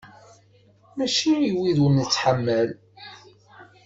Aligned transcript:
Mačči 0.95 1.33
i 1.49 1.51
wid 1.57 1.77
ur 1.85 1.91
nettḥamal. 1.93 2.69